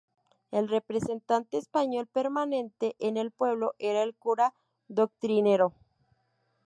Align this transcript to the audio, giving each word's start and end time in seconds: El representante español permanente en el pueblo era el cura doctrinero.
El 0.49 0.67
representante 0.67 1.59
español 1.59 2.07
permanente 2.07 2.95
en 2.97 3.17
el 3.17 3.29
pueblo 3.29 3.75
era 3.77 4.01
el 4.01 4.15
cura 4.15 4.55
doctrinero. 4.87 5.73